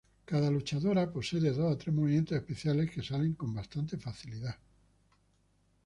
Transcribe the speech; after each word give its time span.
Cada 0.25 0.49
luchadora 0.49 1.11
posee 1.13 1.39
de 1.39 1.51
dos 1.51 1.71
a 1.71 1.77
tres 1.77 1.93
movimientos 1.93 2.35
especiales 2.35 2.89
que 2.89 3.03
salen 3.03 3.35
con 3.35 3.53
bastante 3.53 3.99
facilidad. 3.99 4.57